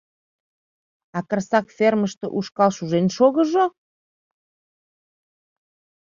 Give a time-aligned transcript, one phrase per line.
[1.17, 3.65] —А Карсак фермыште ушкал шужен шогыжо?